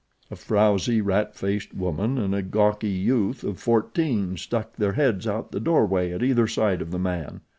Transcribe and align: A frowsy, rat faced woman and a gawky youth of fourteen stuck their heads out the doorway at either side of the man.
A 0.31 0.35
frowsy, 0.35 0.99
rat 0.99 1.35
faced 1.35 1.75
woman 1.75 2.17
and 2.17 2.33
a 2.33 2.41
gawky 2.41 2.89
youth 2.89 3.43
of 3.43 3.59
fourteen 3.59 4.35
stuck 4.35 4.75
their 4.77 4.93
heads 4.93 5.27
out 5.27 5.51
the 5.51 5.59
doorway 5.59 6.11
at 6.11 6.23
either 6.23 6.47
side 6.47 6.81
of 6.81 6.89
the 6.89 6.97
man. 6.97 7.41